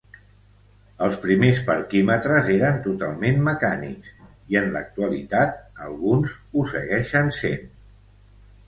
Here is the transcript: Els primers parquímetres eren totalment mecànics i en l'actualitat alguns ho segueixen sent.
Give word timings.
Els 1.07 1.17
primers 1.25 1.59
parquímetres 1.67 2.49
eren 2.55 2.81
totalment 2.87 3.39
mecànics 3.51 4.11
i 4.55 4.61
en 4.63 4.73
l'actualitat 4.79 5.65
alguns 5.91 6.37
ho 6.63 6.69
segueixen 6.75 7.33
sent. 7.45 7.73